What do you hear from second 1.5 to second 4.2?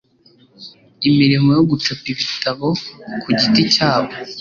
yo gucapa ibitabo ku giti cyabo